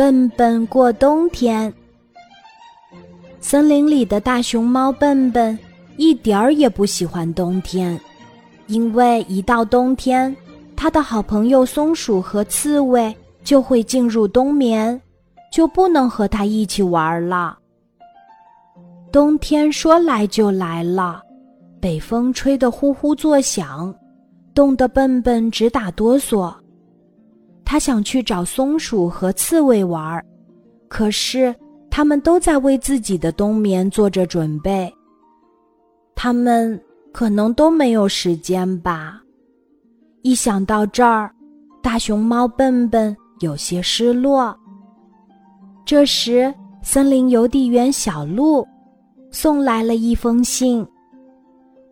[0.00, 1.70] 笨笨过冬天。
[3.38, 5.58] 森林里的大熊猫笨笨
[5.98, 8.00] 一点儿也不喜欢冬天，
[8.66, 10.34] 因为一到冬天，
[10.74, 14.98] 他的好朋友松鼠和刺猬就会进入冬眠，
[15.52, 17.58] 就不能和他一起玩了。
[19.12, 21.20] 冬天说来就来了，
[21.78, 23.94] 北风吹得呼呼作响，
[24.54, 26.54] 冻得笨笨直打哆嗦。
[27.70, 30.26] 他想去找松鼠和刺猬玩儿，
[30.88, 31.54] 可是
[31.88, 34.92] 他们都在为自己的冬眠做着准备。
[36.16, 39.22] 他们可能都没有时间吧。
[40.22, 41.32] 一想到这儿，
[41.80, 44.52] 大熊猫笨笨有些失落。
[45.86, 48.66] 这时，森林邮递员小鹿。
[49.30, 50.84] 送来了一封信，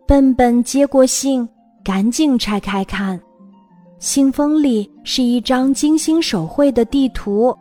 [0.05, 1.47] 笨笨接过信，
[1.85, 3.17] 赶紧拆开看。
[3.99, 7.53] 信封里是一张精心手绘的地图，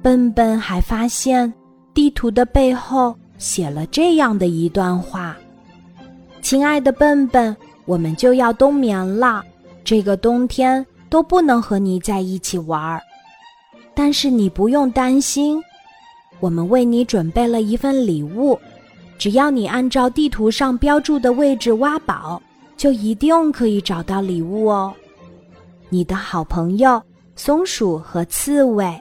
[0.00, 1.52] 笨笨还发现
[1.92, 5.36] 地图的背后写了这样的一段话
[6.40, 7.54] ：“亲爱的笨笨，
[7.86, 9.42] 我们就要冬眠了，
[9.82, 13.02] 这个冬天都不能和你在一起玩儿，
[13.96, 15.60] 但是你不用担心，
[16.38, 18.56] 我们为你准备了一份礼物。”
[19.18, 22.40] 只要你按照地图上标注的位置挖宝，
[22.76, 24.92] 就一定可以找到礼物哦。
[25.90, 27.00] 你的好朋友
[27.36, 29.00] 松鼠和刺猬，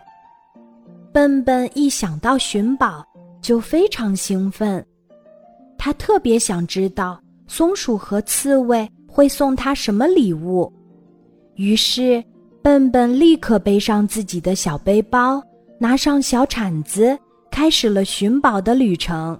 [1.11, 3.05] 笨笨一想到寻宝
[3.41, 4.85] 就非常兴奋，
[5.77, 10.71] 他特别想知道松鼠和刺猬会送他什么礼物。
[11.55, 12.23] 于是，
[12.61, 15.41] 笨笨立刻背上自己的小背包，
[15.79, 17.17] 拿上小铲子，
[17.51, 19.39] 开始了寻宝的旅程。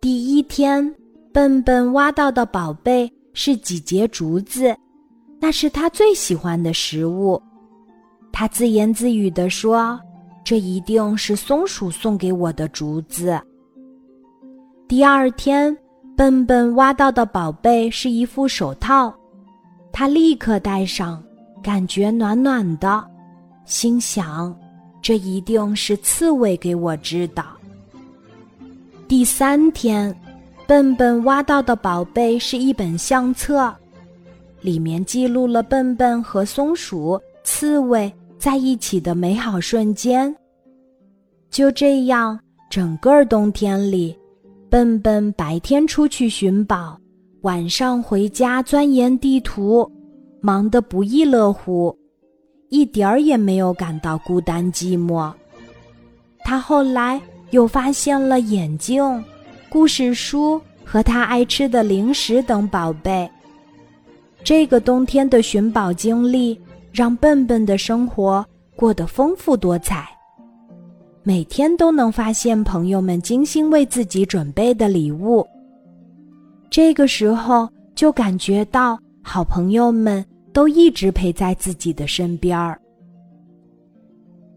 [0.00, 0.94] 第一天，
[1.32, 4.74] 笨笨挖到的宝贝是几节竹子，
[5.42, 7.42] 那是他最喜欢的食物。
[8.30, 10.00] 他自言自语地说
[10.44, 13.42] ：“这一定是松鼠送给我的竹子。”
[14.86, 15.76] 第二天，
[16.16, 19.12] 笨笨挖到的宝贝是一副手套，
[19.90, 21.20] 他立刻戴上，
[21.60, 23.04] 感觉暖暖的，
[23.64, 24.56] 心想
[25.02, 27.44] ：“这一定是刺猬给我织的。”
[29.08, 30.14] 第三天，
[30.68, 33.74] 笨笨挖到的宝贝是一本相册，
[34.62, 40.34] 里面记录了笨笨和松鼠、刺猬在一起的美好瞬间。
[41.50, 42.40] 就这样，
[42.70, 44.16] 整个冬天里，
[44.70, 46.98] 笨笨白天出去寻宝，
[47.42, 49.86] 晚上回家钻研地图，
[50.40, 51.94] 忙得不亦乐乎，
[52.70, 55.30] 一点儿也没有感到孤单寂寞。
[56.44, 57.20] 他后来。
[57.52, 59.22] 又发现了眼镜、
[59.68, 63.30] 故事书和他爱吃的零食等宝贝。
[64.44, 66.60] 这个冬天的寻宝经历
[66.92, 68.44] 让笨笨的生活
[68.76, 70.08] 过得丰富多彩，
[71.22, 75.46] 每天都能发现朋友们精心为自己准备的礼物。
[76.70, 82.80] 这个时候就感觉到好朋友们都一直陪在自己的身边儿。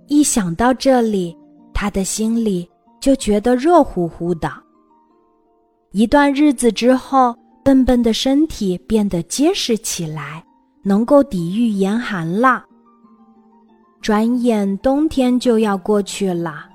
[0.07, 1.35] 一想到这里，
[1.73, 2.69] 他的心里。
[3.01, 4.51] 就觉得热乎乎的。
[5.91, 10.45] 一段日子之后，笨笨的身体变得结实起来，
[10.83, 12.63] 能够抵御严寒了。
[14.03, 16.67] 转眼冬天就要过去了，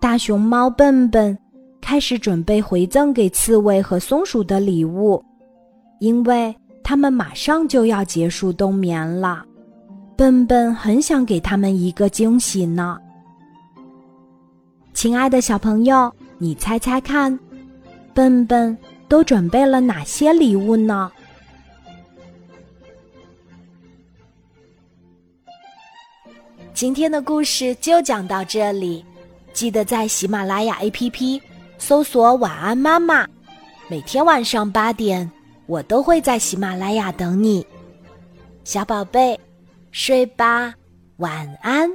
[0.00, 1.38] 大熊猫笨笨
[1.80, 5.24] 开始准备回赠给刺猬和松鼠的礼物，
[6.00, 6.52] 因为
[6.82, 9.44] 他们马上就要结束冬眠了。
[10.16, 12.98] 笨笨很想给他们一个惊喜呢。
[14.94, 17.38] 亲爱的小朋友，你猜猜看，
[18.12, 18.76] 笨笨
[19.08, 21.10] 都准备了哪些礼物呢？
[26.72, 29.04] 今天的故事就讲到这里，
[29.52, 31.40] 记得在喜马拉雅 APP
[31.78, 33.26] 搜索“晚安妈妈”，
[33.88, 35.30] 每天晚上八点，
[35.66, 37.64] 我都会在喜马拉雅等你，
[38.64, 39.38] 小宝贝，
[39.92, 40.74] 睡吧，
[41.18, 41.88] 晚安。